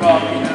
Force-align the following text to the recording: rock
rock 0.00 0.45